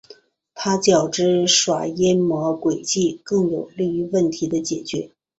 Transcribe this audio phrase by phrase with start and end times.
[0.55, 5.11] 这较之耍阴谋诡计更有利于问题的解决。